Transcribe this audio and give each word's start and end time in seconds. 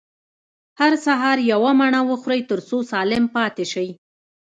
هر 0.79 0.93
سهار 1.05 1.37
يوه 1.51 1.71
مڼه 1.79 2.01
وخورئ، 2.09 2.41
تر 2.49 2.59
څو 2.67 2.77
سالم 2.91 3.23
پاته 3.35 3.63
سئ. 3.73 3.87